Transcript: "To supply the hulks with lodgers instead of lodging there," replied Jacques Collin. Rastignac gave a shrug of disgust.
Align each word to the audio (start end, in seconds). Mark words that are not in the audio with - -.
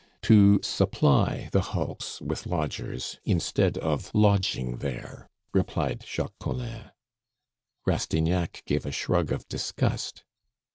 "To 0.23 0.59
supply 0.63 1.49
the 1.51 1.61
hulks 1.61 2.21
with 2.21 2.47
lodgers 2.47 3.19
instead 3.23 3.77
of 3.77 4.09
lodging 4.15 4.77
there," 4.77 5.29
replied 5.53 6.01
Jacques 6.07 6.33
Collin. 6.39 6.89
Rastignac 7.85 8.63
gave 8.65 8.87
a 8.87 8.91
shrug 8.91 9.31
of 9.31 9.47
disgust. 9.47 10.23